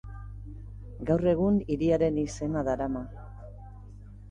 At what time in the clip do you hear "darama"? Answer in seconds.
2.71-3.07